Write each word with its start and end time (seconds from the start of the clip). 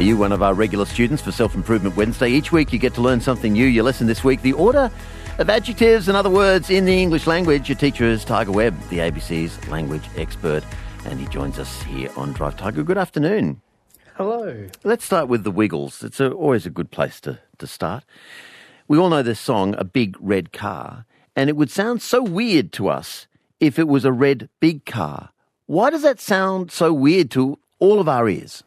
Are 0.00 0.02
you 0.02 0.16
one 0.16 0.32
of 0.32 0.42
our 0.42 0.54
regular 0.54 0.86
students 0.86 1.22
for 1.22 1.30
Self 1.30 1.54
Improvement 1.54 1.94
Wednesday? 1.94 2.30
Each 2.30 2.50
week 2.50 2.72
you 2.72 2.78
get 2.78 2.94
to 2.94 3.02
learn 3.02 3.20
something 3.20 3.52
new. 3.52 3.66
Your 3.66 3.84
lesson 3.84 4.06
this 4.06 4.24
week, 4.24 4.40
the 4.40 4.54
order 4.54 4.90
of 5.36 5.50
adjectives 5.50 6.08
and 6.08 6.16
other 6.16 6.30
words 6.30 6.70
in 6.70 6.86
the 6.86 7.02
English 7.02 7.26
language. 7.26 7.68
Your 7.68 7.76
teacher 7.76 8.06
is 8.06 8.24
Tiger 8.24 8.50
Webb, 8.50 8.80
the 8.88 8.96
ABC's 8.96 9.68
language 9.68 10.04
expert, 10.16 10.64
and 11.04 11.20
he 11.20 11.26
joins 11.26 11.58
us 11.58 11.82
here 11.82 12.10
on 12.16 12.32
Drive 12.32 12.56
Tiger. 12.56 12.82
Good 12.82 12.96
afternoon. 12.96 13.60
Hello. 14.14 14.68
Let's 14.84 15.04
start 15.04 15.28
with 15.28 15.44
the 15.44 15.50
Wiggles. 15.50 16.02
It's 16.02 16.18
a, 16.18 16.30
always 16.30 16.64
a 16.64 16.70
good 16.70 16.90
place 16.90 17.20
to, 17.20 17.38
to 17.58 17.66
start. 17.66 18.02
We 18.88 18.96
all 18.96 19.10
know 19.10 19.22
this 19.22 19.38
song, 19.38 19.74
A 19.76 19.84
Big 19.84 20.16
Red 20.18 20.50
Car, 20.54 21.04
and 21.36 21.50
it 21.50 21.56
would 21.56 21.70
sound 21.70 22.00
so 22.00 22.22
weird 22.22 22.72
to 22.72 22.88
us 22.88 23.26
if 23.60 23.78
it 23.78 23.86
was 23.86 24.06
a 24.06 24.12
red 24.12 24.48
big 24.60 24.86
car. 24.86 25.28
Why 25.66 25.90
does 25.90 26.00
that 26.00 26.20
sound 26.20 26.72
so 26.72 26.90
weird 26.90 27.30
to 27.32 27.58
all 27.80 28.00
of 28.00 28.08
our 28.08 28.30
ears? 28.30 28.64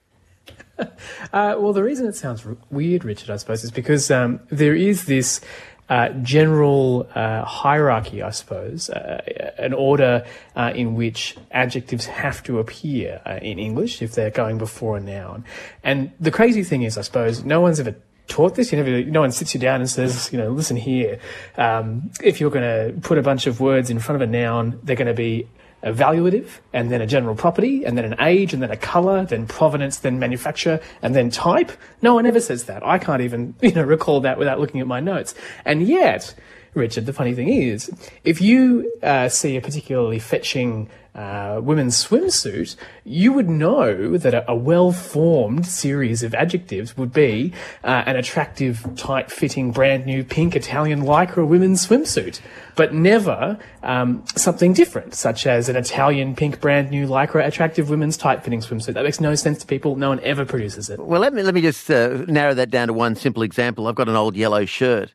Uh, 1.31 1.55
well, 1.57 1.73
the 1.73 1.83
reason 1.83 2.05
it 2.05 2.15
sounds 2.15 2.45
r- 2.45 2.55
weird, 2.69 3.03
Richard, 3.03 3.31
I 3.31 3.37
suppose, 3.37 3.63
is 3.63 3.71
because 3.71 4.11
um, 4.11 4.39
there 4.49 4.75
is 4.75 5.05
this 5.05 5.41
uh, 5.89 6.09
general 6.21 7.09
uh, 7.15 7.43
hierarchy, 7.43 8.21
I 8.21 8.29
suppose, 8.29 8.89
uh, 8.89 9.21
an 9.57 9.73
order 9.73 10.25
uh, 10.55 10.71
in 10.75 10.95
which 10.95 11.35
adjectives 11.51 12.05
have 12.05 12.43
to 12.43 12.59
appear 12.59 13.21
uh, 13.25 13.39
in 13.41 13.57
English 13.57 14.01
if 14.01 14.13
they're 14.13 14.31
going 14.31 14.57
before 14.57 14.97
a 14.97 14.99
noun. 14.99 15.43
And 15.83 16.11
the 16.19 16.31
crazy 16.31 16.63
thing 16.63 16.83
is, 16.83 16.97
I 16.97 17.01
suppose, 17.01 17.43
no 17.43 17.61
one's 17.61 17.79
ever 17.79 17.95
taught 18.27 18.55
this. 18.55 18.71
You 18.71 18.81
never, 18.81 19.03
no 19.09 19.21
one 19.21 19.31
sits 19.31 19.53
you 19.53 19.59
down 19.59 19.81
and 19.81 19.89
says, 19.89 20.31
you 20.31 20.37
know, 20.37 20.49
listen 20.49 20.77
here. 20.77 21.19
Um, 21.57 22.11
if 22.21 22.39
you're 22.39 22.51
going 22.51 22.93
to 22.93 23.01
put 23.01 23.17
a 23.17 23.23
bunch 23.23 23.47
of 23.47 23.59
words 23.59 23.89
in 23.89 23.99
front 23.99 24.21
of 24.21 24.27
a 24.27 24.31
noun, 24.31 24.79
they're 24.83 24.95
going 24.95 25.07
to 25.07 25.13
be 25.13 25.47
evaluative, 25.83 26.59
and 26.71 26.91
then 26.91 27.01
a 27.01 27.07
general 27.07 27.35
property, 27.35 27.85
and 27.85 27.97
then 27.97 28.05
an 28.05 28.15
age, 28.19 28.53
and 28.53 28.61
then 28.61 28.71
a 28.71 28.77
color, 28.77 29.25
then 29.25 29.45
provenance, 29.47 29.97
then 29.97 30.19
manufacture, 30.19 30.79
and 31.01 31.15
then 31.15 31.29
type. 31.29 31.71
No 32.01 32.13
one 32.15 32.25
ever 32.25 32.39
says 32.39 32.65
that. 32.65 32.85
I 32.85 32.97
can't 32.99 33.21
even, 33.21 33.55
you 33.61 33.71
know, 33.71 33.83
recall 33.83 34.21
that 34.21 34.37
without 34.37 34.59
looking 34.59 34.81
at 34.81 34.87
my 34.87 34.99
notes. 34.99 35.35
And 35.65 35.87
yet, 35.87 36.33
Richard, 36.75 37.05
the 37.05 37.13
funny 37.13 37.33
thing 37.33 37.49
is, 37.49 37.91
if 38.23 38.41
you 38.41 38.91
uh, 39.03 39.29
see 39.29 39.57
a 39.57 39.61
particularly 39.61 40.19
fetching 40.19 40.89
uh, 41.13 41.59
women's 41.61 42.03
swimsuit, 42.03 42.75
you 43.03 43.31
would 43.31 43.47
know 43.47 44.17
that 44.17 44.33
a, 44.33 44.51
a 44.51 44.55
well-formed 44.55 45.65
series 45.65 46.23
of 46.23 46.33
adjectives 46.33 46.97
would 46.97 47.13
be 47.13 47.53
uh, 47.83 48.03
an 48.07 48.15
attractive, 48.15 48.83
tight-fitting, 48.95 49.71
brand 49.71 50.07
new 50.07 50.23
pink 50.23 50.55
Italian 50.55 51.03
lycra 51.03 51.47
women's 51.47 51.87
swimsuit, 51.87 52.41
but 52.75 52.95
never 52.95 53.59
um, 53.83 54.23
something 54.35 54.73
different, 54.73 55.13
such 55.13 55.45
as 55.45 55.69
an 55.69 55.75
Italian 55.75 56.35
pink 56.35 56.59
brand 56.59 56.89
new 56.89 57.07
lycra 57.07 57.45
attractive 57.45 57.91
women's 57.91 58.17
tight-fitting 58.17 58.61
swimsuit. 58.61 58.95
That 58.95 59.03
makes 59.03 59.21
no 59.21 59.35
sense 59.35 59.59
to 59.59 59.67
people. 59.67 59.95
No 59.95 60.09
one 60.09 60.19
ever 60.21 60.45
produces 60.45 60.89
it. 60.89 60.99
Well, 60.99 61.21
let 61.21 61.33
me, 61.33 61.43
let 61.43 61.53
me 61.53 61.61
just 61.61 61.91
uh, 61.91 62.25
narrow 62.27 62.55
that 62.55 62.71
down 62.71 62.87
to 62.87 62.93
one 62.93 63.15
simple 63.15 63.43
example. 63.43 63.87
I've 63.87 63.93
got 63.93 64.09
an 64.09 64.15
old 64.15 64.35
yellow 64.35 64.65
shirt. 64.65 65.13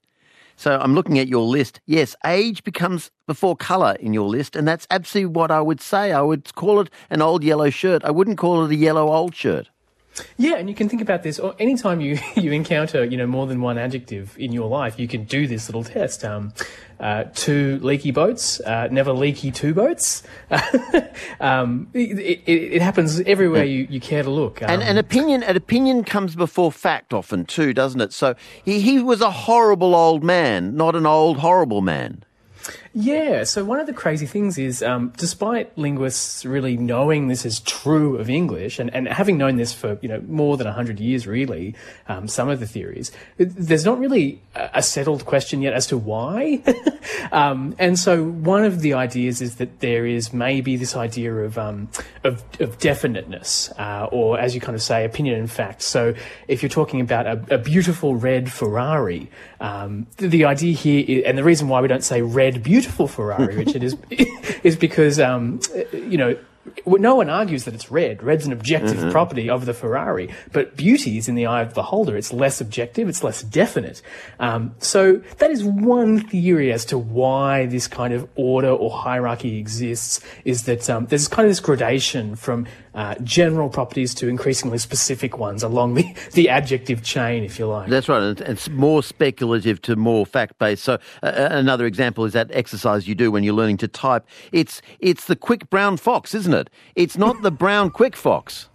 So 0.58 0.76
I'm 0.76 0.92
looking 0.92 1.20
at 1.20 1.28
your 1.28 1.44
list. 1.44 1.80
Yes, 1.86 2.16
age 2.26 2.64
becomes 2.64 3.12
before 3.28 3.54
colour 3.54 3.96
in 4.00 4.12
your 4.12 4.28
list, 4.28 4.56
and 4.56 4.66
that's 4.66 4.88
absolutely 4.90 5.32
what 5.32 5.52
I 5.52 5.60
would 5.60 5.80
say. 5.80 6.10
I 6.10 6.20
would 6.20 6.52
call 6.56 6.80
it 6.80 6.90
an 7.10 7.22
old 7.22 7.44
yellow 7.44 7.70
shirt. 7.70 8.04
I 8.04 8.10
wouldn't 8.10 8.38
call 8.38 8.64
it 8.64 8.72
a 8.72 8.74
yellow 8.74 9.08
old 9.08 9.36
shirt. 9.36 9.70
Yeah, 10.36 10.56
and 10.56 10.68
you 10.68 10.74
can 10.74 10.88
think 10.88 11.02
about 11.02 11.22
this. 11.22 11.38
Or 11.38 11.54
anytime 11.58 12.00
you 12.00 12.18
you 12.36 12.52
encounter 12.52 13.04
you 13.04 13.16
know 13.16 13.26
more 13.26 13.46
than 13.46 13.60
one 13.60 13.78
adjective 13.78 14.36
in 14.38 14.52
your 14.52 14.68
life, 14.68 14.98
you 14.98 15.08
can 15.08 15.24
do 15.24 15.46
this 15.46 15.68
little 15.68 15.84
test. 15.84 16.24
Um, 16.24 16.52
uh, 17.00 17.24
two 17.34 17.78
leaky 17.80 18.10
boats, 18.10 18.60
uh, 18.60 18.88
never 18.90 19.12
leaky 19.12 19.52
two 19.52 19.72
boats. 19.72 20.22
um, 21.40 21.88
it, 21.94 22.18
it, 22.18 22.50
it, 22.50 22.82
happens 22.82 23.20
everywhere 23.20 23.62
you, 23.62 23.86
you 23.88 24.00
care 24.00 24.24
to 24.24 24.30
look. 24.30 24.62
Um, 24.62 24.70
and 24.70 24.82
an 24.82 24.98
opinion, 24.98 25.44
an 25.44 25.56
opinion 25.56 26.02
comes 26.02 26.34
before 26.34 26.72
fact 26.72 27.14
often 27.14 27.44
too, 27.44 27.72
doesn't 27.72 28.00
it? 28.00 28.12
So 28.12 28.34
he, 28.64 28.80
he 28.80 28.98
was 28.98 29.20
a 29.20 29.30
horrible 29.30 29.94
old 29.94 30.24
man, 30.24 30.76
not 30.76 30.96
an 30.96 31.06
old 31.06 31.38
horrible 31.38 31.82
man. 31.82 32.24
Yeah, 32.94 33.44
so 33.44 33.64
one 33.64 33.78
of 33.78 33.86
the 33.86 33.92
crazy 33.92 34.26
things 34.26 34.56
is, 34.58 34.82
um, 34.82 35.12
despite 35.16 35.76
linguists 35.76 36.44
really 36.44 36.76
knowing 36.76 37.28
this 37.28 37.44
is 37.44 37.60
true 37.60 38.16
of 38.16 38.30
English 38.30 38.78
and, 38.78 38.92
and 38.94 39.06
having 39.06 39.36
known 39.36 39.56
this 39.56 39.72
for 39.72 39.98
you 40.00 40.08
know 40.08 40.22
more 40.26 40.56
than 40.56 40.66
hundred 40.66 40.98
years, 40.98 41.26
really, 41.26 41.74
um, 42.08 42.26
some 42.28 42.48
of 42.48 42.60
the 42.60 42.66
theories, 42.66 43.12
there's 43.36 43.84
not 43.84 43.98
really 43.98 44.40
a 44.54 44.82
settled 44.82 45.26
question 45.26 45.60
yet 45.62 45.74
as 45.74 45.86
to 45.88 45.98
why. 45.98 46.62
um, 47.32 47.74
and 47.78 47.98
so 47.98 48.24
one 48.24 48.64
of 48.64 48.80
the 48.80 48.94
ideas 48.94 49.42
is 49.42 49.56
that 49.56 49.80
there 49.80 50.06
is 50.06 50.32
maybe 50.32 50.76
this 50.76 50.96
idea 50.96 51.34
of 51.34 51.58
um, 51.58 51.88
of, 52.24 52.42
of, 52.60 52.78
definiteness, 52.78 53.70
uh, 53.78 54.08
or 54.10 54.38
as 54.38 54.54
you 54.54 54.60
kind 54.60 54.74
of 54.74 54.82
say, 54.82 55.04
opinion 55.04 55.38
and 55.38 55.50
fact. 55.50 55.82
So 55.82 56.14
if 56.48 56.62
you're 56.62 56.68
talking 56.70 57.00
about 57.00 57.26
a, 57.26 57.56
a 57.56 57.58
beautiful 57.58 58.16
red 58.16 58.50
Ferrari, 58.50 59.30
um, 59.60 60.06
the, 60.16 60.28
the 60.28 60.44
idea 60.46 60.74
here, 60.74 61.04
is, 61.06 61.24
and 61.24 61.36
the 61.36 61.44
reason 61.44 61.68
why 61.68 61.80
we 61.80 61.88
don't 61.88 62.04
say 62.04 62.22
red 62.22 62.62
beautiful 62.62 62.77
beautiful 62.78 63.08
Ferrari, 63.08 63.56
Richard, 63.56 63.82
is 63.82 63.96
is 64.62 64.76
because 64.76 65.18
um, 65.18 65.60
you 65.92 66.16
know 66.16 66.36
no 66.86 67.14
one 67.16 67.30
argues 67.30 67.64
that 67.64 67.74
it's 67.74 67.90
red. 67.90 68.22
Red's 68.22 68.46
an 68.46 68.52
objective 68.52 68.98
mm-hmm. 68.98 69.10
property 69.10 69.50
of 69.50 69.66
the 69.66 69.74
Ferrari, 69.74 70.32
but 70.52 70.76
beauty 70.76 71.18
is 71.18 71.28
in 71.28 71.34
the 71.34 71.46
eye 71.46 71.62
of 71.62 71.70
the 71.70 71.76
beholder. 71.76 72.16
It's 72.16 72.32
less 72.32 72.60
objective, 72.60 73.08
it's 73.08 73.24
less 73.24 73.42
definite. 73.42 74.02
Um, 74.38 74.74
so 74.78 75.16
that 75.38 75.50
is 75.50 75.64
one 75.64 76.20
theory 76.20 76.72
as 76.72 76.84
to 76.86 76.98
why 76.98 77.66
this 77.66 77.88
kind 77.88 78.14
of 78.14 78.28
order 78.36 78.70
or 78.70 78.90
hierarchy 78.90 79.58
exists. 79.58 80.20
Is 80.44 80.64
that 80.64 80.88
um, 80.88 81.06
there's 81.06 81.26
kind 81.26 81.46
of 81.46 81.50
this 81.50 81.60
gradation 81.60 82.36
from 82.36 82.66
uh, 82.98 83.14
general 83.22 83.68
properties 83.68 84.12
to 84.12 84.26
increasingly 84.26 84.76
specific 84.76 85.38
ones 85.38 85.62
along 85.62 85.94
the, 85.94 86.12
the 86.32 86.48
adjective 86.48 87.00
chain, 87.00 87.44
if 87.44 87.56
you 87.56 87.66
like. 87.66 87.88
That's 87.88 88.08
right, 88.08 88.20
and 88.20 88.40
it's 88.40 88.68
more 88.70 89.04
speculative 89.04 89.80
to 89.82 89.94
more 89.94 90.26
fact 90.26 90.58
based. 90.58 90.82
So 90.82 90.94
uh, 91.22 91.48
another 91.52 91.86
example 91.86 92.24
is 92.24 92.32
that 92.32 92.50
exercise 92.52 93.06
you 93.06 93.14
do 93.14 93.30
when 93.30 93.44
you're 93.44 93.54
learning 93.54 93.76
to 93.78 93.88
type. 93.88 94.26
It's 94.50 94.82
it's 94.98 95.26
the 95.26 95.36
quick 95.36 95.70
brown 95.70 95.96
fox, 95.96 96.34
isn't 96.34 96.52
it? 96.52 96.70
It's 96.96 97.16
not 97.16 97.40
the 97.42 97.52
brown 97.52 97.90
quick 97.90 98.16
fox. 98.16 98.68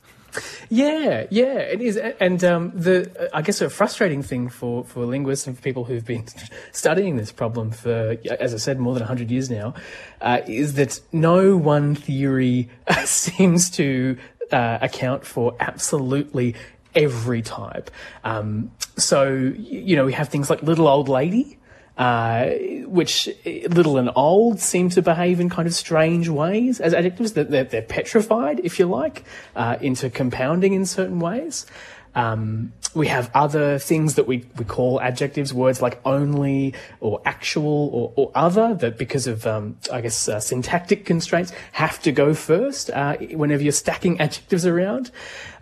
Yeah, 0.69 1.25
yeah, 1.29 1.59
it 1.59 1.81
is, 1.81 1.97
and 1.97 2.43
um, 2.43 2.71
the 2.73 3.29
I 3.33 3.41
guess 3.41 3.61
a 3.61 3.69
frustrating 3.69 4.23
thing 4.23 4.49
for, 4.49 4.83
for 4.83 5.05
linguists 5.05 5.47
and 5.47 5.55
for 5.55 5.61
people 5.61 5.83
who've 5.83 6.05
been 6.05 6.25
studying 6.71 7.17
this 7.17 7.31
problem 7.31 7.71
for, 7.71 8.17
as 8.39 8.53
I 8.53 8.57
said, 8.57 8.79
more 8.79 8.93
than 8.93 9.03
hundred 9.03 9.31
years 9.31 9.49
now, 9.49 9.75
uh, 10.21 10.41
is 10.47 10.73
that 10.75 10.99
no 11.11 11.57
one 11.57 11.95
theory 11.95 12.69
seems 13.05 13.69
to 13.71 14.17
uh, 14.51 14.79
account 14.81 15.25
for 15.25 15.55
absolutely 15.59 16.55
every 16.95 17.41
type. 17.41 17.89
Um, 18.23 18.71
so 18.97 19.33
you 19.33 19.95
know 19.95 20.05
we 20.05 20.13
have 20.13 20.29
things 20.29 20.49
like 20.49 20.61
little 20.61 20.87
old 20.87 21.09
lady 21.09 21.57
uh, 21.97 22.49
which 22.85 23.29
little 23.45 23.97
and 23.97 24.09
old 24.15 24.59
seem 24.59 24.89
to 24.89 25.01
behave 25.01 25.39
in 25.39 25.49
kind 25.49 25.67
of 25.67 25.73
strange 25.73 26.29
ways 26.29 26.79
as 26.79 26.93
adjectives. 26.93 27.33
That 27.33 27.51
they're, 27.51 27.63
they're, 27.63 27.81
petrified, 27.81 28.61
if 28.63 28.79
you 28.79 28.85
like, 28.85 29.23
uh, 29.55 29.77
into 29.81 30.09
compounding 30.09 30.73
in 30.73 30.85
certain 30.85 31.19
ways. 31.19 31.65
Um, 32.15 32.73
we 32.93 33.07
have 33.07 33.31
other 33.33 33.79
things 33.79 34.15
that 34.15 34.27
we, 34.27 34.45
we 34.57 34.65
call 34.65 35.01
adjectives, 35.01 35.53
words 35.53 35.81
like 35.81 35.99
only 36.05 36.75
or 36.99 37.21
actual 37.25 37.89
or, 37.91 38.13
or 38.15 38.31
other, 38.35 38.75
that 38.75 38.97
because 38.97 39.25
of, 39.25 39.47
um, 39.47 39.77
I 39.91 40.01
guess, 40.01 40.27
uh, 40.27 40.39
syntactic 40.39 41.05
constraints 41.05 41.51
have 41.71 41.99
to 42.03 42.11
go 42.11 42.35
first 42.35 42.91
uh, 42.91 43.17
whenever 43.17 43.63
you're 43.63 43.71
stacking 43.71 44.19
adjectives 44.21 44.65
around. 44.65 45.09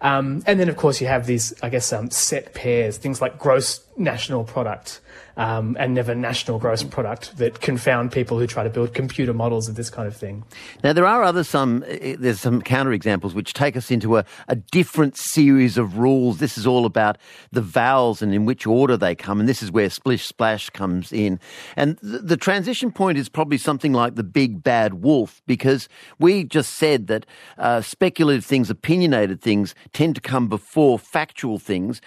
Um, 0.02 0.44
and 0.48 0.60
then, 0.60 0.68
of 0.68 0.78
course, 0.78 1.00
you 1.00 1.08
have 1.08 1.28
these, 1.28 1.54
I 1.62 1.70
guess, 1.70 1.94
um, 1.94 2.10
set 2.10 2.54
pairs, 2.54 2.98
things 2.98 3.22
like 3.22 3.38
gross 3.38 3.82
national 3.98 4.44
product 4.44 5.00
um, 5.38 5.78
and 5.80 5.94
never 5.94 6.14
national 6.14 6.60
gross 6.60 6.84
product 6.84 7.38
that 7.38 7.62
confound 7.62 8.12
people 8.12 8.38
who 8.38 8.48
try 8.48 8.64
to 8.64 8.70
build 8.70 8.94
computer 8.94 9.34
models 9.34 9.70
of 9.70 9.76
this 9.76 9.90
kind 9.90 10.08
of 10.08 10.16
thing. 10.16 10.44
Now, 10.84 10.94
there 10.94 11.06
are 11.06 11.24
other 11.24 11.44
some, 11.44 11.84
eh, 11.88 12.16
there's 12.20 12.40
some 12.40 12.62
counter 12.62 12.92
examples 12.92 13.34
which 13.34 13.54
take 13.54 13.78
us 13.78 13.92
into 13.92 14.18
a, 14.18 14.26
a 14.48 14.56
different 14.56 15.18
series 15.18 15.78
of 15.78 15.98
rules. 15.98 16.40
This 16.40 16.58
is 16.58 16.68
all 16.68 16.86
about 16.86 17.18
the 17.52 17.62
vowels 17.62 18.22
and 18.22 18.34
in 18.34 18.46
which 18.46 18.68
order 18.68 18.98
they 18.98 19.16
come, 19.16 19.40
and 19.40 19.48
this 19.48 19.64
is 19.64 19.72
where 19.72 19.90
splish 19.90 20.26
splash 20.26 20.70
comes 20.70 21.12
in. 21.12 21.40
And 21.76 22.00
th- 22.02 22.22
the 22.24 22.38
transition 22.38 22.92
point 22.92 23.18
is 23.18 23.30
probably 23.30 23.58
something 23.58 23.94
like 23.94 24.16
the 24.16 24.24
big 24.24 24.64
bad 24.64 24.96
wolf, 24.96 25.42
because 25.48 25.88
we 26.20 26.44
just 26.44 26.76
said 26.76 27.08
that 27.08 27.26
uh, 27.58 27.82
speculative 27.82 28.46
things, 28.46 28.70
opinionated 28.70 29.42
things, 29.42 29.76
tend 29.94 30.16
to 30.16 30.22
come 30.22 30.48
before 30.48 30.98
factual 30.98 31.60
things 31.60 32.02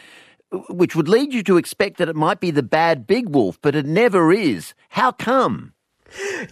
which 0.68 0.94
would 0.94 1.08
lead 1.08 1.34
you 1.34 1.42
to 1.42 1.56
expect 1.56 1.96
that 1.98 2.08
it 2.08 2.16
might 2.16 2.40
be 2.40 2.50
the 2.50 2.62
bad 2.62 3.06
big 3.06 3.28
wolf, 3.28 3.58
but 3.60 3.74
it 3.74 3.86
never 3.86 4.32
is. 4.32 4.74
How 4.90 5.12
come? 5.12 5.72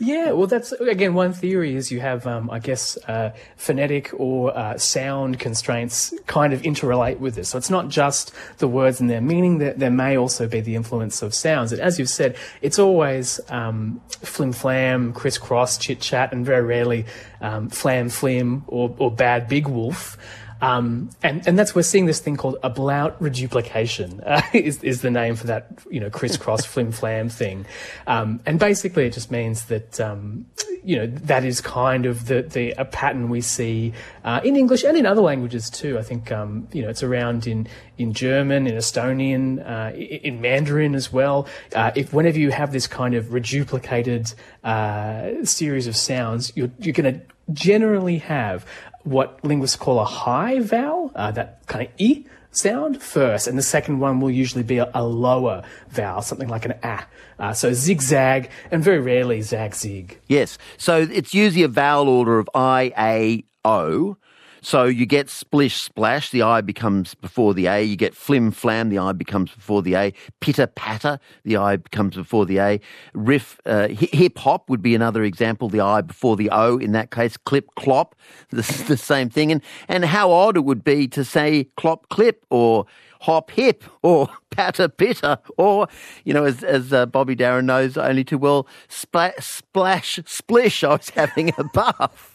Yeah, 0.00 0.32
well, 0.32 0.48
that's 0.48 0.72
again 0.72 1.14
one 1.14 1.32
theory 1.32 1.76
is 1.76 1.92
you 1.92 2.00
have, 2.00 2.26
um, 2.26 2.50
I 2.50 2.58
guess, 2.58 2.96
uh, 3.06 3.32
phonetic 3.56 4.10
or 4.14 4.56
uh, 4.56 4.76
sound 4.76 5.38
constraints 5.38 6.12
kind 6.26 6.52
of 6.52 6.62
interrelate 6.62 7.18
with 7.18 7.36
this. 7.36 7.50
So 7.50 7.58
it's 7.58 7.70
not 7.70 7.88
just 7.88 8.32
the 8.58 8.66
words 8.66 9.00
and 9.00 9.08
their 9.08 9.20
meaning. 9.20 9.58
There, 9.58 9.74
there 9.74 9.90
may 9.90 10.16
also 10.16 10.48
be 10.48 10.60
the 10.60 10.74
influence 10.74 11.22
of 11.22 11.32
sounds. 11.32 11.70
And 11.70 11.80
as 11.80 11.98
you've 11.98 12.08
said, 12.08 12.36
it's 12.60 12.80
always 12.80 13.38
um, 13.50 14.00
flim 14.08 14.52
flam, 14.52 15.12
crisscross, 15.12 15.78
chit 15.78 16.00
chat, 16.00 16.32
and 16.32 16.44
very 16.44 16.62
rarely 16.62 17.04
um, 17.40 17.68
flam 17.68 18.08
flim 18.08 18.64
or, 18.66 18.92
or 18.98 19.12
bad 19.12 19.46
big 19.46 19.68
wolf. 19.68 20.18
Um, 20.62 21.10
and, 21.24 21.46
and 21.46 21.58
that's, 21.58 21.74
we're 21.74 21.82
seeing 21.82 22.06
this 22.06 22.20
thing 22.20 22.36
called 22.36 22.56
ablaut 22.62 23.16
reduplication, 23.18 24.20
uh, 24.20 24.42
is, 24.54 24.82
is 24.84 25.02
the 25.02 25.10
name 25.10 25.34
for 25.34 25.48
that, 25.48 25.66
you 25.90 25.98
know, 25.98 26.08
crisscross 26.08 26.64
flim 26.64 26.92
flam 26.92 27.28
thing. 27.28 27.66
Um, 28.06 28.40
and 28.46 28.58
basically 28.60 29.04
it 29.06 29.12
just 29.12 29.30
means 29.30 29.64
that, 29.66 30.00
um, 30.00 30.46
you 30.84 30.96
know, 30.96 31.06
that 31.06 31.44
is 31.44 31.60
kind 31.60 32.06
of 32.06 32.26
the, 32.26 32.42
the 32.42 32.70
a 32.78 32.84
pattern 32.84 33.28
we 33.28 33.40
see 33.40 33.92
uh, 34.24 34.40
in 34.44 34.56
English 34.56 34.84
and 34.84 34.96
in 34.96 35.04
other 35.04 35.20
languages 35.20 35.68
too. 35.68 35.98
I 35.98 36.02
think, 36.02 36.30
um, 36.30 36.68
you 36.72 36.82
know, 36.82 36.88
it's 36.88 37.02
around 37.02 37.48
in, 37.48 37.66
in 37.98 38.12
German, 38.12 38.68
in 38.68 38.74
Estonian, 38.76 39.68
uh, 39.68 39.94
in 39.96 40.40
Mandarin 40.40 40.94
as 40.94 41.12
well. 41.12 41.48
Uh, 41.74 41.90
if 41.96 42.12
whenever 42.12 42.38
you 42.38 42.52
have 42.52 42.72
this 42.72 42.86
kind 42.86 43.14
of 43.14 43.26
reduplicated 43.26 44.32
uh, 44.62 45.44
series 45.44 45.88
of 45.88 45.96
sounds, 45.96 46.52
you're, 46.54 46.70
you're 46.78 46.94
going 46.94 47.14
to 47.14 47.20
generally 47.52 48.18
have 48.18 48.64
what 49.04 49.42
linguists 49.44 49.76
call 49.76 50.00
a 50.00 50.04
high 50.04 50.60
vowel, 50.60 51.12
uh, 51.14 51.30
that 51.32 51.66
kind 51.66 51.86
of 51.86 51.92
e 51.98 52.26
sound 52.50 53.02
first, 53.02 53.46
and 53.48 53.58
the 53.58 53.62
second 53.62 53.98
one 53.98 54.20
will 54.20 54.30
usually 54.30 54.62
be 54.62 54.78
a, 54.78 54.90
a 54.94 55.04
lower 55.04 55.62
vowel, 55.88 56.22
something 56.22 56.48
like 56.48 56.64
an 56.64 56.74
a. 56.82 57.00
Uh, 57.38 57.52
so 57.52 57.72
zigzag, 57.72 58.50
and 58.70 58.84
very 58.84 59.00
rarely 59.00 59.42
zag 59.42 59.74
zig. 59.74 60.20
Yes. 60.28 60.58
So 60.76 61.00
it's 61.00 61.34
usually 61.34 61.64
a 61.64 61.68
vowel 61.68 62.08
order 62.08 62.38
of 62.38 62.48
I, 62.54 62.92
A, 62.98 63.44
O. 63.64 64.16
So 64.64 64.84
you 64.84 65.06
get 65.06 65.28
splish 65.28 65.82
splash, 65.82 66.30
the 66.30 66.42
I 66.42 66.60
becomes 66.60 67.14
before 67.14 67.52
the 67.52 67.66
A. 67.66 67.82
You 67.82 67.96
get 67.96 68.14
flim 68.14 68.52
flam, 68.52 68.90
the 68.90 68.98
I 68.98 69.10
becomes 69.10 69.50
before 69.50 69.82
the 69.82 69.94
A. 69.94 70.14
Pitter 70.38 70.68
patter, 70.68 71.18
the 71.44 71.56
I 71.56 71.76
becomes 71.76 72.14
before 72.14 72.46
the 72.46 72.58
A. 72.58 72.80
Riff, 73.12 73.60
uh, 73.66 73.88
hip 73.88 74.38
hop 74.38 74.70
would 74.70 74.80
be 74.80 74.94
another 74.94 75.24
example, 75.24 75.68
the 75.68 75.80
I 75.80 76.00
before 76.00 76.36
the 76.36 76.48
O 76.50 76.78
in 76.78 76.92
that 76.92 77.10
case. 77.10 77.36
Clip 77.36 77.74
clop, 77.74 78.14
the, 78.50 78.62
the 78.86 78.96
same 78.96 79.28
thing. 79.28 79.50
And, 79.50 79.62
and 79.88 80.04
how 80.04 80.30
odd 80.30 80.56
it 80.56 80.64
would 80.64 80.84
be 80.84 81.08
to 81.08 81.24
say 81.24 81.64
clop 81.76 82.08
clip 82.08 82.46
or 82.48 82.86
hop 83.22 83.50
hip 83.50 83.82
or 84.02 84.28
patter 84.50 84.88
pitter 84.88 85.38
or, 85.58 85.88
you 86.24 86.32
know, 86.32 86.44
as, 86.44 86.62
as 86.62 86.92
uh, 86.92 87.06
Bobby 87.06 87.34
Darin 87.34 87.66
knows 87.66 87.96
only 87.96 88.22
too 88.22 88.38
well, 88.38 88.68
spla- 88.88 89.42
splash 89.42 90.20
splish. 90.24 90.84
I 90.84 90.92
was 90.92 91.10
having 91.10 91.52
a 91.58 91.64
bath. 91.74 92.28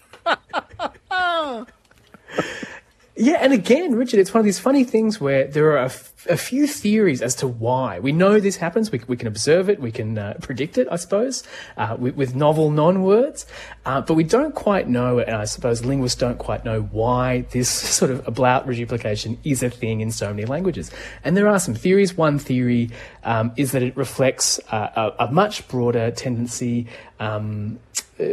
Yeah, 3.19 3.40
and 3.42 3.52
again, 3.52 3.96
Richard, 3.96 4.19
it's 4.19 4.31
one 4.31 4.42
of 4.42 4.46
these 4.46 4.60
funny 4.60 4.84
things 4.84 5.19
where 5.19 5.48
there 5.48 5.72
are 5.72 5.78
a, 5.78 5.86
f- 5.86 6.28
a 6.30 6.38
few 6.38 6.68
theories 6.68 7.24
as 7.24 7.34
to 7.38 7.48
why. 7.48 8.00
We 8.00 8.12
know 8.12 8.40
this 8.40 8.58
happens. 8.58 8.92
We, 8.92 9.02
we 9.08 9.18
can 9.18 9.28
observe 9.28 9.72
it. 9.72 9.80
We 9.80 9.92
can 9.92 10.19
uh, 10.19 10.36
predict 10.40 10.78
it, 10.78 10.88
I 10.92 10.98
suppose, 10.98 11.42
uh, 11.78 11.98
with, 11.98 12.16
with, 12.16 12.36
novel 12.36 12.69
non-words. 12.69 13.48
Uh, 13.88 14.02
but 14.02 14.14
we 14.14 14.24
don't 14.24 14.54
quite 14.54 14.88
know, 14.88 15.18
and 15.18 15.36
I 15.36 15.46
suppose 15.46 15.84
linguists 15.84 16.19
don't 16.19 16.38
quite 16.38 16.64
know 16.64 16.84
why 16.84 17.42
this 17.50 17.69
sort 17.69 18.12
of 18.12 18.24
ablaut 18.25 18.68
reduplication 18.68 19.40
is 19.44 19.64
a 19.64 19.72
thing 19.72 20.02
in 20.02 20.12
so 20.12 20.31
many 20.31 20.46
languages. 20.46 20.92
And 21.24 21.36
there 21.36 21.48
are 21.48 21.60
some 21.60 21.74
theories. 21.74 22.16
One 22.16 22.38
theory 22.38 22.92
um, 23.24 23.52
is 23.58 23.72
that 23.72 23.81
it 23.81 23.98
reflects 23.98 24.60
a, 24.72 25.14
a, 25.18 25.31
much 25.31 25.68
broader 25.68 26.12
tendency 26.12 26.86
um, 27.19 27.80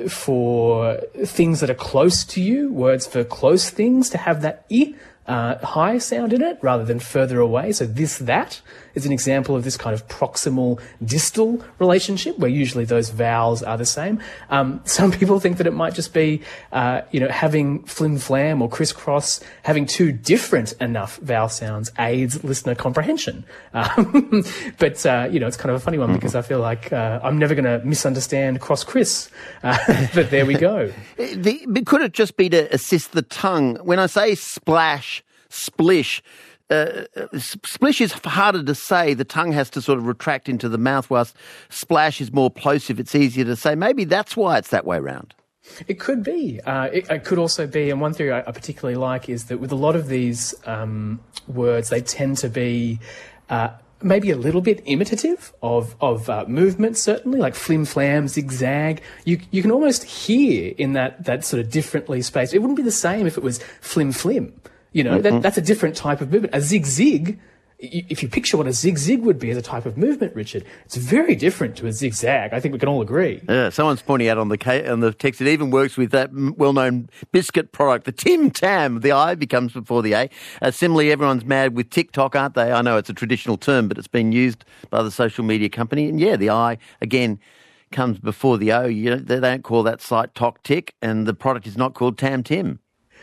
for 0.08 0.98
things 1.24 1.60
that 1.60 1.70
are 1.70 1.74
close 1.74 2.24
to 2.24 2.40
you, 2.40 2.72
words 2.72 3.06
for 3.06 3.24
close 3.24 3.70
things, 3.70 4.10
to 4.10 4.18
have 4.18 4.42
that 4.42 4.64
i 4.70 4.94
uh, 5.26 5.58
high 5.64 5.98
sound 5.98 6.32
in 6.32 6.42
it 6.42 6.58
rather 6.60 6.84
than 6.84 6.98
further 6.98 7.40
away. 7.40 7.72
So 7.72 7.86
this, 7.86 8.18
that 8.18 8.60
is 8.94 9.06
an 9.06 9.12
example 9.12 9.56
of 9.56 9.64
this 9.64 9.76
kind 9.76 9.94
of 9.94 10.06
proximal 10.08 10.80
distal 11.04 11.62
relationship 11.78 12.38
where 12.38 12.50
usually 12.50 12.84
those 12.84 13.10
vowels 13.10 13.62
are 13.62 13.76
the 13.76 13.86
same. 13.86 14.20
Um, 14.50 14.80
some 14.84 15.10
people 15.10 15.40
think 15.40 15.56
that 15.58 15.66
it 15.66 15.72
might 15.72 15.94
just 15.94 16.12
be, 16.12 16.42
uh, 16.72 17.02
you 17.10 17.20
know, 17.20 17.28
having 17.28 17.84
flim 17.84 18.18
flam 18.18 18.62
or 18.62 18.68
crisscross, 18.68 19.40
having 19.62 19.86
two 19.86 20.12
different 20.12 20.72
enough 20.80 21.16
vowel 21.18 21.48
sounds 21.48 21.90
aids 21.98 22.42
listener 22.44 22.74
comprehension. 22.74 23.44
Um, 23.74 24.44
but, 24.78 25.04
uh, 25.04 25.28
you 25.30 25.40
know, 25.40 25.46
it's 25.46 25.56
kind 25.56 25.70
of 25.70 25.76
a 25.76 25.80
funny 25.80 25.98
one 25.98 26.12
because 26.12 26.34
I 26.34 26.42
feel 26.42 26.60
like 26.60 26.92
uh, 26.92 27.20
I'm 27.22 27.38
never 27.38 27.54
going 27.54 27.64
to 27.64 27.84
misunderstand 27.84 28.60
cross 28.60 28.84
Chris. 28.84 29.30
Uh, 29.62 30.06
but 30.14 30.30
there 30.30 30.46
we 30.46 30.54
go. 30.54 30.92
The, 31.16 31.82
could 31.84 32.02
it 32.02 32.12
just 32.12 32.36
be 32.36 32.48
to 32.50 32.72
assist 32.72 33.12
the 33.12 33.22
tongue? 33.22 33.76
When 33.76 33.98
I 33.98 34.06
say 34.06 34.36
splash, 34.36 35.13
splish, 35.54 36.22
uh, 36.70 37.04
splish 37.38 38.00
is 38.00 38.12
harder 38.12 38.62
to 38.62 38.74
say. 38.74 39.14
The 39.14 39.24
tongue 39.24 39.52
has 39.52 39.70
to 39.70 39.82
sort 39.82 39.98
of 39.98 40.06
retract 40.06 40.48
into 40.48 40.68
the 40.68 40.78
mouth, 40.78 41.10
whilst 41.10 41.36
splash 41.68 42.20
is 42.20 42.32
more 42.32 42.50
plosive. 42.50 42.98
It's 42.98 43.14
easier 43.14 43.44
to 43.44 43.56
say. 43.56 43.74
Maybe 43.74 44.04
that's 44.04 44.36
why 44.36 44.58
it's 44.58 44.70
that 44.70 44.86
way 44.86 44.96
around. 44.96 45.34
It 45.88 45.98
could 45.98 46.22
be. 46.22 46.60
Uh, 46.62 46.88
it, 46.92 47.08
it, 47.10 47.24
could 47.24 47.38
also 47.38 47.66
be, 47.66 47.90
and 47.90 48.00
one 48.00 48.12
theory 48.12 48.32
I, 48.32 48.40
I, 48.40 48.52
particularly 48.52 48.96
like 48.96 49.28
is 49.28 49.46
that 49.46 49.58
with 49.58 49.72
a 49.72 49.76
lot 49.76 49.96
of 49.96 50.08
these 50.08 50.54
um, 50.66 51.20
words, 51.46 51.90
they 51.90 52.00
tend 52.00 52.38
to 52.38 52.48
be. 52.48 53.00
Uh, 53.48 53.68
maybe 54.02 54.30
a 54.30 54.36
little 54.36 54.60
bit 54.60 54.82
imitative 54.84 55.52
of 55.62 55.96
of 56.00 56.28
uh, 56.28 56.44
movement, 56.46 56.96
certainly 56.96 57.38
like 57.38 57.54
flim 57.54 57.84
flam, 57.84 58.28
zigzag. 58.28 59.02
You 59.24 59.40
you 59.50 59.62
can 59.62 59.70
almost 59.70 60.04
hear 60.04 60.74
in 60.76 60.92
that 60.92 61.24
that 61.24 61.44
sort 61.44 61.60
of 61.60 61.70
differently 61.70 62.20
spaced. 62.22 62.54
It 62.54 62.58
wouldn't 62.58 62.76
be 62.76 62.82
the 62.82 62.90
same 62.90 63.26
if 63.26 63.36
it 63.36 63.42
was 63.42 63.58
flim 63.80 64.12
flim. 64.12 64.52
You 64.94 65.04
know, 65.04 65.18
mm-hmm. 65.18 65.22
that, 65.22 65.42
that's 65.42 65.58
a 65.58 65.60
different 65.60 65.96
type 65.96 66.22
of 66.22 66.32
movement. 66.32 66.54
A 66.54 66.60
zig 66.60 66.86
zig, 66.86 67.40
if 67.80 68.22
you 68.22 68.28
picture 68.28 68.56
what 68.56 68.68
a 68.68 68.72
zig 68.72 68.96
zig 68.96 69.22
would 69.22 69.40
be 69.40 69.50
as 69.50 69.56
a 69.56 69.62
type 69.62 69.86
of 69.86 69.98
movement, 69.98 70.34
Richard, 70.36 70.64
it's 70.84 70.94
very 70.94 71.34
different 71.34 71.76
to 71.78 71.88
a 71.88 71.92
zigzag. 71.92 72.54
I 72.54 72.60
think 72.60 72.72
we 72.72 72.78
can 72.78 72.88
all 72.88 73.02
agree. 73.02 73.42
Yeah, 73.48 73.70
someone's 73.70 74.02
pointing 74.02 74.28
out 74.28 74.38
on 74.38 74.48
the 74.48 74.90
on 74.90 75.00
the 75.00 75.12
text. 75.12 75.40
It 75.40 75.48
even 75.48 75.72
works 75.72 75.96
with 75.96 76.12
that 76.12 76.30
well-known 76.32 77.10
biscuit 77.32 77.72
product, 77.72 78.04
the 78.04 78.12
Tim 78.12 78.52
Tam. 78.52 79.00
The 79.00 79.10
I 79.10 79.34
becomes 79.34 79.72
before 79.72 80.00
the 80.00 80.12
A. 80.12 80.30
Uh, 80.62 80.70
similarly, 80.70 81.10
everyone's 81.10 81.44
mad 81.44 81.74
with 81.74 81.90
TikTok, 81.90 82.36
aren't 82.36 82.54
they? 82.54 82.70
I 82.70 82.80
know 82.80 82.96
it's 82.96 83.10
a 83.10 83.14
traditional 83.14 83.56
term, 83.56 83.88
but 83.88 83.98
it's 83.98 84.06
been 84.06 84.30
used 84.30 84.64
by 84.90 85.02
the 85.02 85.10
social 85.10 85.44
media 85.44 85.68
company. 85.68 86.08
And 86.08 86.20
yeah, 86.20 86.36
the 86.36 86.50
I 86.50 86.78
again 87.02 87.40
comes 87.90 88.20
before 88.20 88.58
the 88.58 88.72
O. 88.72 88.86
You 88.86 89.10
know, 89.10 89.16
they 89.16 89.40
don't 89.40 89.64
call 89.64 89.82
that 89.82 90.00
site 90.00 90.36
Tok 90.36 90.62
Tick, 90.62 90.94
and 91.02 91.26
the 91.26 91.34
product 91.34 91.66
is 91.66 91.76
not 91.76 91.94
called 91.94 92.16
Tam 92.16 92.44
Tim. 92.44 92.78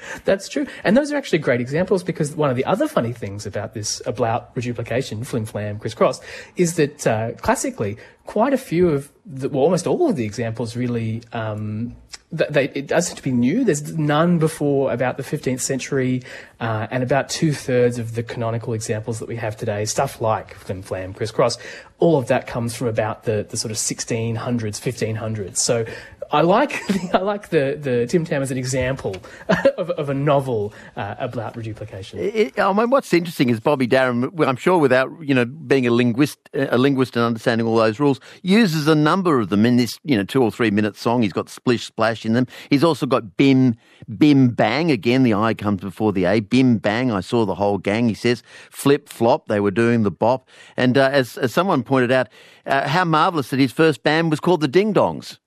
That's 0.25 0.50
true. 0.50 0.68
And 0.83 0.95
those 0.95 1.12
are 1.12 1.18
actually 1.18 1.39
great 1.39 1.62
examples 1.62 2.03
because 2.03 2.36
one 2.36 2.50
of 2.50 2.56
the 2.56 2.65
other 2.65 2.88
funny 2.88 3.13
things 3.13 3.45
about 3.45 3.74
this 3.74 4.01
ablaut 4.06 4.48
reduplication, 4.56 5.24
flim 5.24 5.45
flam, 5.45 5.80
crisscross, 5.80 6.21
is 6.56 6.75
that 6.75 7.07
uh, 7.07 7.31
classically, 7.33 7.98
quite 8.25 8.53
a 8.53 8.57
few 8.57 8.89
of 8.89 9.12
the, 9.25 9.50
well, 9.50 9.63
almost 9.63 9.88
all 9.88 10.09
of 10.09 10.15
the 10.15 10.25
examples 10.25 10.75
really, 10.75 11.21
um, 11.33 11.95
they, 12.31 12.69
it 12.69 12.88
does 12.88 13.07
seem 13.07 13.15
to 13.15 13.24
be 13.24 13.31
new. 13.31 13.63
There's 13.63 13.98
none 13.98 14.39
before 14.39 14.94
about 14.94 15.18
the 15.18 15.24
15th 15.24 15.60
century, 15.60 16.24
uh, 16.60 16.88
and 16.91 17.03
about 17.03 17.29
two 17.29 17.51
thirds 17.51 17.98
of 17.98 18.15
the 18.15 18.24
canonical 18.24 18.74
examples 18.74 19.20
that 19.20 19.27
we 19.27 19.36
have 19.36 19.58
today, 19.58 19.86
stuff 19.86 20.22
like 20.22 20.53
flim 20.55 20.81
flam, 20.81 21.13
crisscross, 21.13 21.58
all 22.00 22.17
of 22.17 22.27
that 22.27 22.48
comes 22.48 22.75
from 22.75 22.88
about 22.88 23.24
the, 23.24 23.46
the 23.50 23.58
sort 23.58 23.72
of 23.72 23.77
1600s, 23.77 24.36
1500s. 24.38 25.58
So 25.58 25.86
I 26.31 26.41
like 26.41 26.81
I 27.13 27.19
like 27.19 27.50
the, 27.50 27.77
the 27.79 28.07
Tim 28.07 28.23
Tam 28.25 28.41
as 28.41 28.51
an 28.51 28.57
example 28.57 29.15
of, 29.77 29.89
of 29.91 30.09
a 30.09 30.13
novel 30.13 30.73
uh, 30.95 31.15
ablaut 31.15 31.55
reduplication. 31.55 32.19
It, 32.19 32.59
I 32.59 32.71
mean, 32.73 32.89
what's 32.89 33.13
interesting 33.13 33.50
is 33.50 33.59
Bobby 33.59 33.88
Darin. 33.88 34.31
I'm 34.39 34.55
sure, 34.55 34.77
without 34.77 35.09
you 35.21 35.35
know 35.35 35.45
being 35.45 35.85
a 35.85 35.91
linguist, 35.91 36.39
a 36.53 36.77
linguist 36.77 37.15
and 37.15 37.25
understanding 37.25 37.67
all 37.67 37.75
those 37.75 38.00
rules, 38.00 38.19
uses 38.43 38.88
a 38.88 38.95
number 38.95 39.39
of 39.39 39.50
them 39.50 39.65
in 39.65 39.75
this 39.77 40.00
you 40.03 40.15
know 40.17 40.23
two 40.23 40.41
or 40.41 40.51
three 40.51 40.71
minute 40.71 40.95
song. 40.95 41.21
He's 41.21 41.33
got 41.33 41.50
splish 41.50 41.85
splash 41.85 42.25
in 42.25 42.33
them. 42.33 42.47
He's 42.69 42.83
also 42.83 43.05
got 43.05 43.35
bim 43.35 43.75
bim 44.17 44.50
bang. 44.50 44.89
Again, 44.89 45.23
the 45.23 45.33
I 45.33 45.53
comes 45.53 45.81
before 45.81 46.13
the 46.13 46.25
A. 46.25 46.39
Bim 46.39 46.77
bang. 46.77 47.11
I 47.11 47.19
saw 47.19 47.45
the 47.45 47.55
whole 47.55 47.77
gang. 47.77 48.07
He 48.07 48.15
says 48.15 48.41
flip 48.69 49.09
flop. 49.09 49.47
They 49.47 49.59
were 49.59 49.71
doing 49.71 50.03
the 50.03 50.11
bop. 50.11 50.47
And 50.77 50.97
uh, 50.97 51.09
as 51.11 51.38
as 51.38 51.53
someone 51.53 51.83
pointed 51.83 52.11
out, 52.11 52.29
uh, 52.65 52.88
how 52.88 53.03
marvelous 53.03 53.50
that 53.50 53.59
his 53.59 53.71
first 53.71 54.03
band 54.03 54.31
was 54.31 54.39
called 54.39 54.61
the 54.61 54.67
Ding 54.67 54.93
Dongs. 54.93 55.38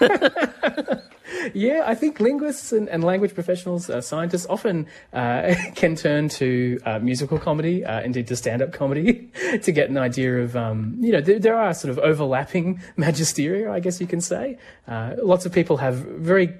yeah, 1.54 1.82
I 1.86 1.94
think 1.94 2.20
linguists 2.20 2.72
and, 2.72 2.88
and 2.88 3.04
language 3.04 3.34
professionals, 3.34 3.90
uh, 3.90 4.00
scientists, 4.00 4.46
often 4.48 4.86
uh, 5.12 5.54
can 5.74 5.94
turn 5.96 6.28
to 6.30 6.78
uh, 6.84 6.98
musical 6.98 7.38
comedy, 7.38 7.84
uh, 7.84 8.00
indeed 8.02 8.26
to 8.28 8.36
stand-up 8.36 8.72
comedy, 8.72 9.30
to 9.62 9.72
get 9.72 9.90
an 9.90 9.98
idea 9.98 10.38
of, 10.38 10.56
um, 10.56 10.96
you 11.00 11.12
know, 11.12 11.20
there, 11.20 11.38
there, 11.38 11.54
are 11.54 11.74
sort 11.74 11.90
of 11.90 11.98
overlapping 11.98 12.80
magisteria, 12.96 13.70
I 13.70 13.80
guess 13.80 14.00
you 14.00 14.06
can 14.06 14.20
say. 14.20 14.58
Uh, 14.88 15.14
lots 15.22 15.46
of 15.46 15.52
people 15.52 15.76
have 15.78 15.96
very 15.96 16.54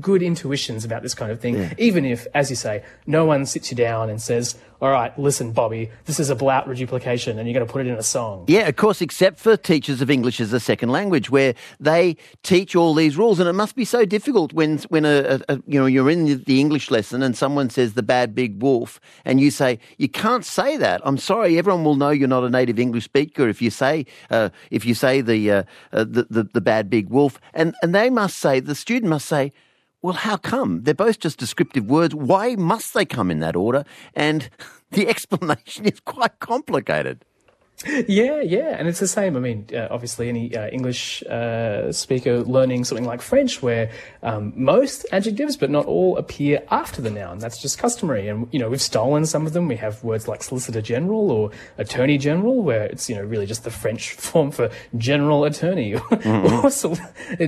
good 0.00 0.22
intuitions 0.22 0.84
about 0.84 1.02
this 1.02 1.14
kind 1.14 1.30
of 1.30 1.40
thing, 1.40 1.56
yeah. 1.56 1.74
even 1.76 2.04
if, 2.04 2.26
as 2.34 2.48
you 2.48 2.56
say, 2.56 2.82
no 3.06 3.24
one 3.24 3.44
sits 3.44 3.70
you 3.70 3.76
down 3.76 4.08
and 4.08 4.20
says, 4.20 4.56
all 4.80 4.90
right, 4.90 5.16
listen, 5.18 5.52
Bobby, 5.52 5.90
this 6.06 6.18
is 6.18 6.30
ablaut 6.30 6.66
reduplication 6.66 7.38
and 7.38 7.46
you're 7.46 7.54
going 7.54 7.66
to 7.66 7.70
put 7.70 7.86
it 7.86 7.88
in 7.88 7.96
a 7.96 8.02
song. 8.02 8.44
Yeah, 8.48 8.66
of 8.66 8.76
course, 8.76 9.02
except 9.02 9.38
for 9.38 9.54
teachers 9.56 10.00
of 10.00 10.10
English 10.10 10.40
as 10.40 10.54
a 10.54 10.60
second 10.60 10.88
language 10.88 11.30
where 11.30 11.54
they 11.78 12.16
teach 12.42 12.74
all 12.74 12.94
these 12.94 13.18
rules. 13.18 13.40
And 13.40 13.48
it 13.48 13.52
must 13.52 13.76
be 13.76 13.84
so 13.84 14.06
difficult 14.06 14.54
when, 14.54 14.78
when 14.88 15.04
a, 15.04 15.40
a 15.50 15.60
you 15.66 15.78
know, 15.78 15.84
you're 15.84 16.08
in 16.08 16.42
the 16.44 16.60
English 16.60 16.90
lesson 16.90 17.22
and 17.22 17.36
someone 17.36 17.68
says 17.68 17.92
the 17.92 18.02
bad 18.02 18.34
big 18.34 18.62
wolf 18.62 19.00
and 19.26 19.38
you 19.38 19.50
say, 19.50 19.78
you 19.98 20.08
can't 20.08 20.46
say 20.46 20.78
that. 20.78 21.02
I'm 21.04 21.18
sorry, 21.18 21.58
everyone 21.58 21.84
will 21.84 21.96
know 21.96 22.10
you're 22.10 22.26
not 22.26 22.44
a 22.44 22.50
native 22.50 22.78
English 22.78 23.04
speaker 23.04 23.48
if 23.48 23.60
you 23.60 23.68
say, 23.68 24.06
uh, 24.30 24.48
if 24.70 24.86
you 24.86 24.94
say 24.94 25.20
the, 25.20 25.50
uh, 25.50 25.62
uh, 25.92 26.04
the, 26.04 26.26
the, 26.30 26.48
the 26.54 26.60
bad 26.62 26.88
big 26.88 27.10
wolf. 27.10 27.38
And, 27.52 27.74
and 27.82 27.94
they 27.94 28.08
must 28.08 28.38
say, 28.38 28.60
the 28.60 28.74
student 28.74 29.10
must 29.10 29.26
say, 29.26 29.52
well, 30.02 30.14
how 30.14 30.36
come? 30.36 30.82
They're 30.84 30.94
both 30.94 31.18
just 31.18 31.38
descriptive 31.38 31.90
words. 31.90 32.14
Why 32.14 32.54
must 32.56 32.94
they 32.94 33.04
come 33.04 33.30
in 33.30 33.40
that 33.40 33.56
order? 33.56 33.84
And 34.14 34.48
the 34.90 35.08
explanation 35.08 35.86
is 35.86 36.00
quite 36.00 36.38
complicated. 36.38 37.24
Yeah, 37.86 38.42
yeah, 38.42 38.76
and 38.78 38.88
it's 38.88 39.00
the 39.00 39.08
same. 39.08 39.38
I 39.38 39.40
mean, 39.40 39.66
uh, 39.74 39.88
obviously, 39.90 40.28
any 40.28 40.54
uh, 40.54 40.68
English 40.68 41.22
uh, 41.22 41.90
speaker 41.92 42.40
learning 42.40 42.84
something 42.84 43.06
like 43.06 43.22
French, 43.22 43.62
where 43.62 43.90
um, 44.22 44.52
most 44.54 45.06
adjectives, 45.12 45.56
but 45.56 45.70
not 45.70 45.86
all, 45.86 46.18
appear 46.18 46.62
after 46.70 47.00
the 47.00 47.10
noun. 47.10 47.38
That's 47.38 47.60
just 47.60 47.78
customary, 47.78 48.28
and 48.28 48.48
you 48.52 48.58
know 48.58 48.68
we've 48.68 48.82
stolen 48.82 49.24
some 49.24 49.46
of 49.46 49.54
them. 49.54 49.66
We 49.66 49.76
have 49.76 50.04
words 50.04 50.28
like 50.28 50.42
Solicitor 50.42 50.82
General 50.82 51.30
or 51.30 51.50
Attorney 51.78 52.18
General, 52.18 52.62
where 52.62 52.84
it's 52.84 53.08
you 53.08 53.16
know 53.16 53.22
really 53.22 53.46
just 53.46 53.64
the 53.64 53.70
French 53.70 54.12
form 54.26 54.50
for 54.50 54.70
General 54.98 55.44
Attorney 55.46 55.92
mm-hmm. 55.94 56.66
or 56.66 56.70
sol- 56.70 56.98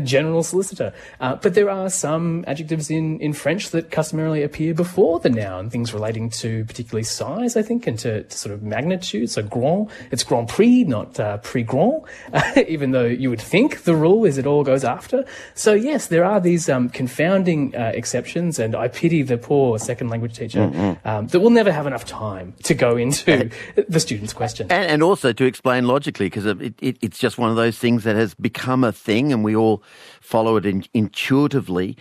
General 0.03 0.43
Solicitor. 0.43 0.95
Uh, 1.21 1.37
but 1.37 1.53
there 1.53 1.69
are 1.69 1.91
some 1.91 2.43
adjectives 2.47 2.91
in 2.91 3.21
in 3.21 3.35
French 3.35 3.69
that 3.71 3.91
customarily 3.91 4.43
appear 4.43 4.73
before 4.73 5.21
the 5.21 5.29
noun. 5.29 5.69
Things 5.69 5.93
relating 5.93 6.31
to 6.31 6.65
particularly 6.65 7.05
size, 7.05 7.55
I 7.55 7.61
think, 7.61 7.87
and 7.87 7.99
to, 7.99 8.23
to 8.23 8.39
sort 8.39 8.55
of 8.55 8.63
magnitude. 8.63 9.29
So 9.29 9.43
grand, 9.43 9.91
it's 10.11 10.22
it's 10.23 10.29
Grand 10.29 10.49
Prix, 10.49 10.85
not 10.85 11.19
uh, 11.19 11.39
Prix 11.39 11.65
Grand, 11.65 12.03
even 12.69 12.93
though 12.93 13.07
you 13.07 13.29
would 13.29 13.41
think 13.41 13.83
the 13.83 13.97
rule 13.97 14.25
is 14.25 14.39
it 14.39 14.47
all 14.47 14.63
goes 14.63 14.85
after. 14.85 15.25
So, 15.55 15.73
yes, 15.73 16.07
there 16.07 16.25
are 16.25 16.41
these 16.41 16.69
um, 16.69 16.89
confounding 16.91 17.75
uh, 17.75 17.91
exceptions, 17.93 18.61
and 18.61 18.77
I 18.77 18.87
pity 18.87 19.23
the 19.23 19.37
poor 19.37 19.81
second 19.81 20.11
language 20.11 20.37
teacher 20.37 20.61
mm-hmm. 20.61 21.09
um, 21.09 21.27
that 21.29 21.41
will 21.41 21.51
never 21.51 21.73
have 21.73 21.89
enough 21.89 22.05
time 22.05 22.55
to 22.63 22.75
go 22.75 22.97
into 22.97 23.51
the 23.89 23.99
student's 23.99 24.33
question. 24.33 24.69
And, 24.71 24.89
and 24.89 25.03
also 25.03 25.33
to 25.33 25.45
explain 25.45 25.89
logically, 25.89 26.27
because 26.27 26.47
it, 26.47 26.75
it, 26.81 26.99
it's 27.01 27.19
just 27.19 27.37
one 27.37 27.51
of 27.51 27.57
those 27.57 27.77
things 27.79 28.05
that 28.05 28.15
has 28.15 28.35
become 28.35 28.85
a 28.85 28.93
thing, 28.93 29.33
and 29.33 29.43
we 29.43 29.57
all 29.57 29.83
follow 30.21 30.57
it 30.57 30.65
in, 30.65 30.85
intuitively. 30.95 31.97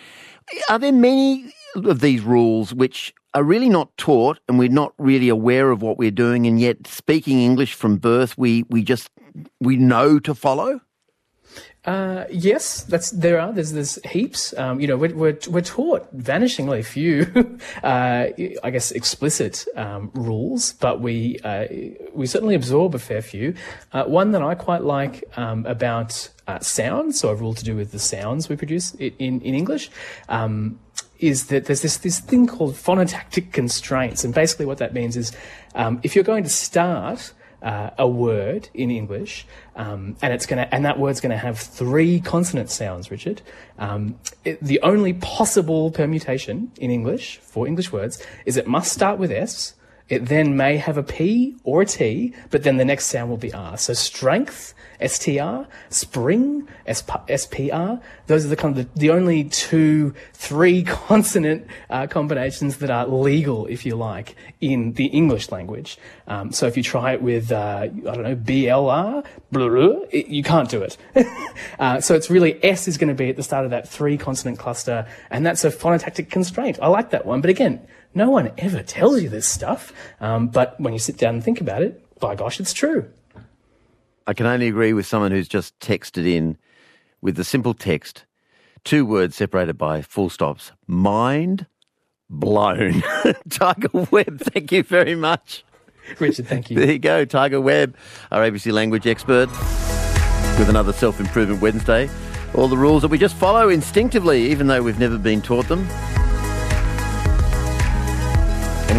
Are 0.69 0.77
there 0.77 0.91
many 0.91 1.51
of 1.75 2.01
these 2.01 2.21
rules 2.21 2.71
which 2.71 3.15
are 3.33 3.43
really 3.43 3.69
not 3.69 3.95
taught 3.97 4.39
and 4.47 4.59
we're 4.59 4.69
not 4.69 4.93
really 4.97 5.29
aware 5.29 5.71
of 5.71 5.81
what 5.81 5.97
we're 5.97 6.11
doing 6.11 6.47
and 6.47 6.59
yet 6.59 6.85
speaking 6.87 7.39
English 7.41 7.73
from 7.73 7.97
birth 7.97 8.37
we, 8.37 8.63
we 8.69 8.83
just 8.83 9.09
we 9.59 9.77
know 9.77 10.19
to 10.19 10.35
follow? 10.35 10.81
Uh, 11.83 12.25
yes, 12.29 12.83
that's 12.83 13.09
there 13.09 13.39
are. 13.39 13.51
There's 13.51 13.71
there's 13.71 13.97
heaps. 14.05 14.55
Um, 14.55 14.79
you 14.79 14.87
know, 14.87 14.97
we're, 14.97 15.15
we're, 15.15 15.37
we're 15.49 15.61
taught 15.61 16.15
vanishingly 16.15 16.85
few, 16.85 17.25
uh, 17.83 18.27
I 18.63 18.69
guess, 18.69 18.91
explicit 18.91 19.65
um, 19.75 20.11
rules, 20.13 20.73
but 20.73 21.01
we 21.01 21.39
uh, 21.43 21.65
we 22.13 22.27
certainly 22.27 22.53
absorb 22.53 22.93
a 22.93 22.99
fair 22.99 23.23
few. 23.23 23.55
Uh, 23.93 24.03
one 24.03 24.31
that 24.31 24.43
I 24.43 24.53
quite 24.53 24.83
like 24.83 25.23
um, 25.37 25.65
about 25.65 26.29
uh, 26.47 26.59
sounds, 26.59 27.19
so 27.19 27.29
a 27.29 27.35
rule 27.35 27.55
to 27.55 27.63
do 27.63 27.75
with 27.75 27.91
the 27.91 27.99
sounds 27.99 28.47
we 28.47 28.55
produce 28.55 28.93
in 28.93 29.41
in 29.41 29.55
English. 29.55 29.89
Um, 30.29 30.79
is 31.21 31.47
that 31.47 31.65
there's 31.65 31.81
this, 31.81 31.97
this 31.97 32.19
thing 32.19 32.47
called 32.47 32.73
phonotactic 32.73 33.53
constraints. 33.53 34.23
And 34.23 34.33
basically, 34.33 34.65
what 34.65 34.79
that 34.79 34.93
means 34.93 35.15
is 35.15 35.31
um, 35.75 35.99
if 36.03 36.15
you're 36.15 36.23
going 36.23 36.43
to 36.43 36.49
start 36.49 37.33
uh, 37.61 37.91
a 37.97 38.07
word 38.07 38.69
in 38.73 38.89
English, 38.89 39.45
um, 39.75 40.15
and 40.21 40.33
it's 40.33 40.45
to, 40.59 40.73
and 40.73 40.83
that 40.85 40.97
word's 40.97 41.21
to 41.31 41.37
have 41.37 41.59
three 41.59 42.19
consonant 42.19 42.69
sounds, 42.69 43.11
Richard. 43.11 43.41
Um, 43.77 44.19
it, 44.43 44.61
the 44.61 44.79
only 44.81 45.13
possible 45.13 45.91
permutation 45.91 46.71
in 46.77 46.89
English 46.89 47.37
for 47.37 47.67
English 47.67 47.91
words 47.91 48.23
is 48.45 48.57
it 48.57 48.67
must 48.67 48.91
start 48.91 49.19
with 49.19 49.31
S. 49.31 49.75
It 50.11 50.25
then 50.25 50.57
may 50.57 50.75
have 50.75 50.97
a 50.97 51.03
P 51.03 51.55
or 51.63 51.83
a 51.83 51.85
T, 51.85 52.33
but 52.49 52.63
then 52.63 52.75
the 52.75 52.83
next 52.83 53.05
sound 53.05 53.29
will 53.29 53.37
be 53.37 53.53
R. 53.53 53.77
So 53.77 53.93
strength 53.93 54.73
STR, 55.01 55.63
spring, 55.89 56.67
SPR. 56.87 58.01
Those 58.27 58.45
are 58.45 58.49
the 58.49 58.55
kind 58.55 58.77
of 58.77 58.93
the, 58.93 58.99
the 58.99 59.09
only 59.09 59.45
two, 59.45 60.13
three 60.33 60.83
consonant 61.07 61.65
uh, 61.89 62.07
combinations 62.07 62.77
that 62.77 62.89
are 62.89 63.07
legal, 63.07 63.65
if 63.67 63.85
you 63.85 63.95
like, 63.95 64.35
in 64.59 64.93
the 64.93 65.05
English 65.05 65.51
language. 65.51 65.97
Um, 66.27 66.51
so 66.51 66.67
if 66.67 66.77
you 66.77 66.83
try 66.83 67.13
it 67.13 67.21
with, 67.21 67.51
uh, 67.51 67.83
I 67.83 67.87
don't 67.87 68.23
know, 68.23 68.35
BLR, 68.35 69.25
blah, 69.51 69.69
blah, 69.69 69.99
it, 70.11 70.27
you 70.27 70.43
can't 70.43 70.69
do 70.69 70.81
it. 70.81 70.97
uh, 71.79 71.99
so 71.99 72.15
it's 72.15 72.29
really 72.29 72.63
S 72.63 72.87
is 72.87 72.97
going 72.97 73.09
to 73.09 73.15
be 73.15 73.29
at 73.29 73.35
the 73.35 73.43
start 73.43 73.65
of 73.65 73.71
that 73.71 73.87
three 73.87 74.17
consonant 74.17 74.59
cluster, 74.59 75.07
and 75.29 75.45
that's 75.45 75.63
a 75.63 75.69
phonotactic 75.69 76.29
constraint. 76.29 76.79
I 76.81 76.87
like 76.87 77.11
that 77.11 77.25
one, 77.25 77.41
but 77.41 77.49
again, 77.49 77.81
no 78.13 78.29
one 78.29 78.51
ever 78.57 78.83
tells 78.83 79.21
you 79.21 79.29
this 79.29 79.47
stuff. 79.47 79.93
Um, 80.19 80.47
but 80.47 80.79
when 80.79 80.93
you 80.93 80.99
sit 80.99 81.17
down 81.17 81.35
and 81.35 81.43
think 81.43 81.61
about 81.61 81.81
it, 81.81 82.03
by 82.19 82.35
gosh, 82.35 82.59
it's 82.59 82.73
true. 82.73 83.09
I 84.27 84.33
can 84.33 84.45
only 84.45 84.67
agree 84.67 84.93
with 84.93 85.05
someone 85.05 85.31
who's 85.31 85.47
just 85.47 85.77
texted 85.79 86.27
in 86.27 86.57
with 87.21 87.35
the 87.35 87.43
simple 87.43 87.73
text, 87.73 88.25
two 88.83 89.05
words 89.05 89.35
separated 89.35 89.77
by 89.77 90.01
full 90.01 90.29
stops. 90.29 90.71
Mind 90.87 91.65
blown. 92.29 93.03
Tiger 93.49 93.89
Webb, 94.11 94.39
thank 94.39 94.71
you 94.71 94.83
very 94.83 95.15
much. 95.15 95.65
Richard, 96.19 96.47
thank 96.47 96.69
you. 96.69 96.77
There 96.77 96.91
you 96.91 96.99
go, 96.99 97.25
Tiger 97.25 97.61
Webb, 97.61 97.95
our 98.31 98.41
ABC 98.41 98.71
language 98.71 99.05
expert, 99.07 99.49
with 100.57 100.69
another 100.69 100.93
Self 100.93 101.19
Improvement 101.19 101.61
Wednesday. 101.61 102.09
All 102.55 102.67
the 102.67 102.77
rules 102.77 103.01
that 103.03 103.07
we 103.09 103.17
just 103.17 103.35
follow 103.35 103.69
instinctively, 103.69 104.51
even 104.51 104.67
though 104.67 104.83
we've 104.83 104.99
never 104.99 105.17
been 105.17 105.41
taught 105.41 105.67
them. 105.67 105.87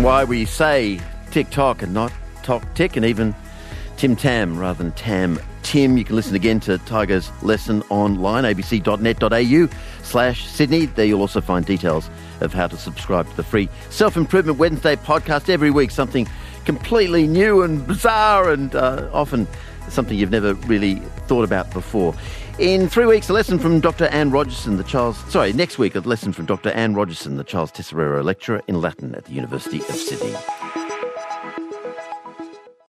Why 0.03 0.25
we 0.25 0.47
say 0.47 1.01
tick 1.31 1.49
tock 1.51 1.81
and 1.81 1.95
not 1.95 2.13
tock 2.43 2.67
tick, 2.75 2.97
and 2.97 3.07
even 3.07 3.37
Tim 3.97 4.17
Tam 4.17 4.59
rather 4.59 4.83
than 4.83 4.91
Tam 4.95 5.39
Tim. 5.63 5.97
You 5.97 6.03
can 6.05 6.17
listen 6.17 6.35
again 6.35 6.59
to 6.61 6.79
Tiger's 6.79 7.31
lesson 7.45 7.85
online, 7.89 8.43
abc.net.au 8.43 9.69
slash 10.03 10.45
Sydney. 10.49 10.87
There 10.87 11.05
you'll 11.05 11.21
also 11.21 11.41
find 11.41 11.65
details 11.65 12.11
of 12.41 12.53
how 12.53 12.67
to 12.67 12.77
subscribe 12.77 13.31
to 13.31 13.37
the 13.37 13.45
free 13.45 13.69
Self 13.91 14.17
Improvement 14.17 14.59
Wednesday 14.59 14.97
podcast 14.97 15.49
every 15.49 15.71
week, 15.71 15.93
something 15.93 16.29
completely 16.65 17.29
new 17.29 17.63
and 17.63 17.87
bizarre 17.87 18.51
and 18.51 18.75
uh, 18.75 19.09
often 19.13 19.47
something 19.89 20.19
you've 20.19 20.33
never 20.33 20.55
really 20.55 20.97
thought 21.29 21.45
about 21.45 21.73
before. 21.73 22.13
In 22.59 22.87
three 22.87 23.07
weeks, 23.07 23.31
a 23.31 23.33
lesson 23.33 23.59
from 23.59 23.81
Dr. 23.81 24.07
Anne 24.07 24.31
Rogerson, 24.31 24.77
the 24.77 24.85
Charles. 24.85 25.17
Sorry, 25.31 25.55
next 25.55 25.79
week, 25.79 25.95
a 25.95 26.01
lesson 26.01 26.33
from 26.33 26.45
Dr. 26.45 26.71
Anne 26.71 26.95
Rogerson, 26.95 27.37
the 27.37 27.45
Charles 27.45 27.73
Tesoriero 27.73 28.23
Lecturer 28.23 28.61
in 28.69 28.81
Latin 28.81 29.15
at 29.15 29.25
the 29.25 29.33
University 29.33 29.79
of 29.79 29.87
Sydney. 29.87 30.35